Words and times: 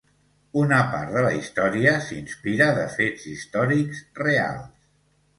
Una 0.59 0.77
part 0.93 1.11
de 1.17 1.21
la 1.25 1.33
història 1.39 1.91
s'inspira 2.05 2.69
de 2.77 2.85
fets 2.93 3.27
històrics 3.33 4.01
reals. 4.21 4.81